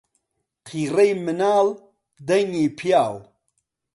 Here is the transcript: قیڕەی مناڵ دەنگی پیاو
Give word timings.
قیڕەی 0.67 1.11
مناڵ 1.25 1.67
دەنگی 2.27 2.67
پیاو 2.77 3.15